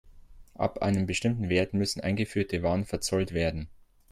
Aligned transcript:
Ab 0.55 0.81
einem 0.81 1.05
bestimmten 1.05 1.49
Wert 1.49 1.75
müssen 1.75 2.01
eingeführte 2.01 2.63
Waren 2.63 2.85
verzollt 2.85 3.35
werden. 3.35 3.69